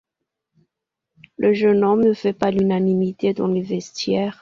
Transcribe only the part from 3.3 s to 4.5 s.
dans le vestiaire.